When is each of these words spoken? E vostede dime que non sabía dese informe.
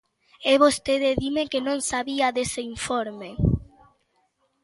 E 0.51 0.53
vostede 0.63 1.09
dime 1.21 1.43
que 1.51 1.59
non 1.67 1.79
sabía 1.91 2.27
dese 2.37 2.61
informe. 2.73 3.29